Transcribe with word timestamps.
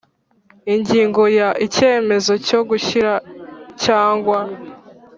Ingingo 0.73 1.21
ya 1.39 1.49
Icyemezo 1.65 2.33
cyo 2.47 2.59
gushyira 2.69 3.13
cyangwa 3.83 4.39